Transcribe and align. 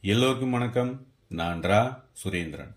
எல்லோருக்கும் 0.00 0.50
வணக்கம். 0.50 1.06
நான் 1.28 1.60
ரா. 1.60 2.02
சுரேந்திரன். 2.24 2.74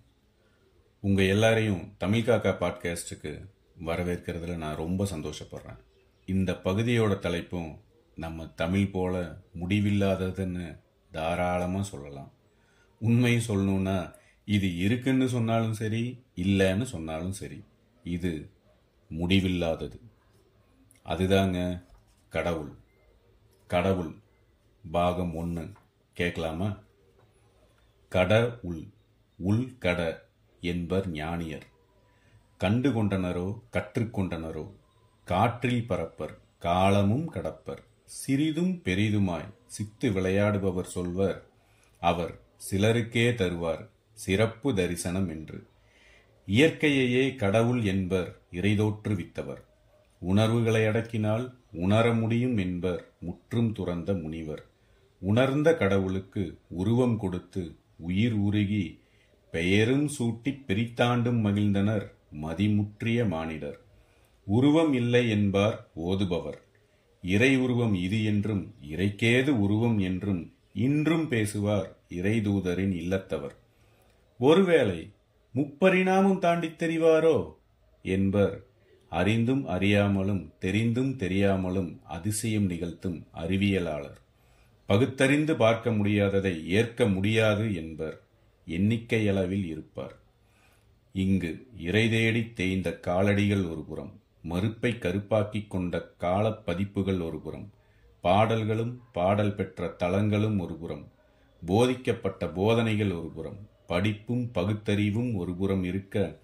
உங்கள் 0.99 1.27
எல்லாரையும் 1.27 1.95
தமிழ் 1.97 2.19
காக்கா 2.19 2.55
பாட்காஸ்ட்டுக்கு 2.57 3.45
வரவேற்கிறதுல 3.85 4.55
நான் 4.55 4.75
ரொம்ப 4.75 5.05
சந்தோஷப்படுறேன். 5.05 5.77
இந்த 6.25 6.51
பகுதியோட 6.51 7.19
தலைப்பும் 7.19 7.79
நம்ம 8.15 8.47
தமிழ் 8.47 8.91
போல 8.91 9.41
முடிவில்லாததுன்னு 9.59 10.79
தாராளமாக 11.11 11.83
சொல்லலாம். 11.83 12.31
உண்மையும் 12.99 13.43
சொல்லணும்னா 13.47 14.13
இது 14.45 14.77
இருக்குன்னு 14.77 15.27
சொன்னாலும் 15.27 15.73
சரி 15.73 16.23
இல்லைன்னு 16.35 16.83
சொன்னாலும் 16.83 17.33
சரி 17.33 17.63
இது 18.03 18.49
முடிவில்லாதது. 19.09 19.99
அதுதாங்க 21.05 21.83
கடவுள். 22.29 22.71
கடவுள் 23.67 24.15
பாகம் 24.91 25.35
ஒன்று 25.35 25.71
கேட்கலாமா? 26.13 26.77
கட 28.11 28.59
உள் 28.61 28.81
உள் 29.39 29.65
கட 29.79 29.99
என்பர் 30.61 31.05
ஞானியர். 31.11 31.63
கண்டு 32.57 32.89
கொண்டனரோ 32.89 33.45
கற்றுக்கொண்டனரோ 33.73 34.63
காற்றில் 35.27 35.85
பரப்பர் 35.89 36.33
காலமும் 36.59 37.27
கடப்பர். 37.33 37.81
சிறிதும் 38.17 38.73
பெரிதுமாய் 38.83 39.47
சித்து 39.65 40.09
விளையாடுபவர் 40.11 40.89
சொல்வர் 40.95 41.39
அவர் 42.01 42.33
சிலருக்கே 42.57 43.25
தருவார் 43.33 43.83
சிறப்பு 44.17 44.69
தரிசனம் 44.73 45.29
என்று. 45.29 45.59
இயற்கையையே 46.47 47.25
கடவுள் 47.35 47.81
என்பர் 47.83 48.29
இறைதோற்றுவித்தவர் 48.51 49.61
உணர்வுகளை 50.21 50.85
அடக்கினால் 50.85 51.45
உணர 51.71 52.13
முடியும் 52.13 52.57
என்பர் 52.57 53.03
முற்றும் 53.19 53.71
துறந்த 53.73 54.13
முனிவர். 54.13 54.63
உணர்ந்த 55.21 55.69
கடவுளுக்கு 55.77 56.43
உருவம் 56.67 57.17
கொடுத்து 57.17 57.63
உயிர் 58.01 58.33
உருகி 58.33 58.99
பெயரும் 59.51 60.07
சூட்டிப் 60.07 60.63
பிரித்தாண்டும் 60.67 61.45
மகிழ்ந்தனர் 61.45 62.11
மதிமுற்றிய 62.41 63.27
மானிடர். 63.27 63.79
உருவம் 64.45 64.93
இல்லை 64.93 65.29
என்பார் 65.29 65.89
ஓதுபவர். 65.95 66.61
இறை 67.21 67.57
உருவம் 67.57 67.93
இது 67.93 68.23
என்றும் 68.23 68.73
இறைக்கேது 68.91 69.47
உருவம் 69.47 69.99
என்றும் 69.99 70.53
இன்றும் 70.73 71.27
பேசுவார் 71.27 71.97
இறைதூதரின் 72.09 72.93
இல்லத்தவர். 72.93 73.55
ஒருவேளை 74.39 75.11
முப்பரிணாமம் 75.55 76.39
தாண்டித் 76.39 76.83
தெரிவாரோ? 76.83 77.55
என்பர். 78.03 78.65
அறிந்தும் 79.09 79.67
அறியாமலும் 79.67 80.51
தெரிந்தும் 80.59 81.15
தெரியாமலும் 81.15 81.99
அதிசயம் 82.03 82.65
நிகழ்த்தும் 82.65 83.25
அறிவியலாளர். 83.33 84.19
பகுத்தறிந்து 84.91 85.55
பார்க்க 85.55 85.89
முடியாததை 85.89 86.65
ஏற்க 86.65 87.07
முடியாது 87.07 87.75
என்பர் 87.75 88.21
எண்ணிக்கையளவில் 88.67 89.65
இருப்பார். 89.65 90.15
இங்கு 91.13 91.67
இறை 91.77 92.09
தேடித் 92.09 92.55
தேய்ந்த 92.55 92.99
காலடிகள் 93.07 93.69
ஒருபுறம் 93.69 94.11
மறுப்பை 94.41 94.91
கருப்பாக்கிக் 94.91 95.67
கொண்ட 95.67 96.01
காலப் 96.17 96.65
பதிப்புகள் 96.65 97.21
ஒருபுறம் 97.21 97.69
பாடல்களும் 98.21 99.01
பாடல் 99.13 99.55
பெற்ற 99.55 99.87
தளங்களும் 99.87 100.59
ஒருபுறம் 100.59 101.05
போதிக்கப்பட்ட 101.65 102.47
போதனைகள் 102.47 103.11
ஒருபுறம் 103.11 103.59
படிப்பும் 103.87 104.51
பகுத்தறிவும் 104.53 105.35
ஒருபுறம் 105.35 105.83
இருக்க 105.83 106.39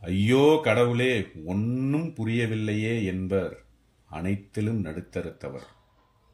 ஐயோ 0.00 0.60
கடவுளே 0.62 1.26
ஒன்னும் 1.44 2.08
புரியவில்லையே 2.08 3.04
என்பர் 3.04 3.64
அனைத்திலும் 4.10 4.84
நடுத்தரத்தவர். 4.84 5.68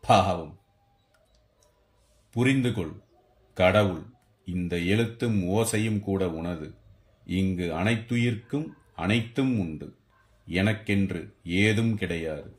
பாவம். 0.01 0.59
புரிந்து 2.31 2.73
கொள் 2.73 2.93
கடவுள் 3.55 4.03
இந்த 4.45 4.79
எழுத்தும் 4.79 5.45
ஓசையும் 5.45 6.01
கூட 6.01 6.31
உனது. 6.31 6.75
இங்கு 7.27 7.73
அனைத்துயிர்க்கும் 7.73 8.67
அனைத்தும் 8.97 9.59
உண்டு. 9.59 9.97
எனக்கென்று 10.47 11.37
ஏதும் 11.45 11.97
கிடையாது. 11.97 12.59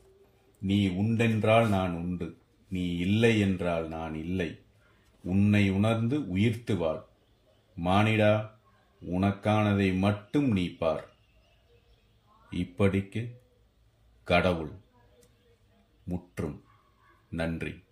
நீ 0.60 0.88
உண்டென்றால் 0.88 1.68
நான் 1.68 1.92
உண்டு. 1.92 2.38
நீ 2.68 2.96
இல்லை 2.96 3.38
என்றால் 3.38 3.88
நான் 3.88 4.14
இல்லை. 4.14 4.60
உன்னை 5.22 5.70
உணர்ந்து 5.70 6.28
உயிர்த்து 6.28 6.76
வாழ் 6.76 7.02
மானிடா 7.84 8.50
உனக்கானதை 9.10 9.98
மட்டும் 9.98 10.52
நீ 10.52 10.68
பார். 10.68 11.10
இப்படிக்கு 12.50 13.30
கடவுள் 14.24 14.70
முற்றும். 16.04 16.64
நன்றி. 17.30 17.82